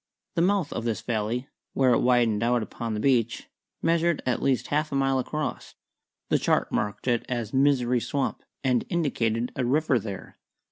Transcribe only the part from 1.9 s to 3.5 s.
it widened out upon the beach,